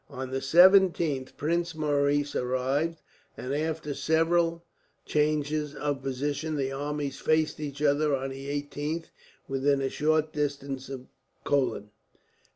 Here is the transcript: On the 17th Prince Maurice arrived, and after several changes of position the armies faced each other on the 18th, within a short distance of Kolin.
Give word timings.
On 0.09 0.31
the 0.31 0.39
17th 0.39 1.37
Prince 1.37 1.75
Maurice 1.75 2.35
arrived, 2.35 3.03
and 3.37 3.53
after 3.53 3.93
several 3.93 4.65
changes 5.05 5.75
of 5.75 6.01
position 6.01 6.55
the 6.55 6.71
armies 6.71 7.19
faced 7.19 7.59
each 7.59 7.83
other 7.83 8.15
on 8.15 8.31
the 8.31 8.47
18th, 8.47 9.11
within 9.47 9.79
a 9.79 9.89
short 9.89 10.33
distance 10.33 10.89
of 10.89 11.05
Kolin. 11.45 11.89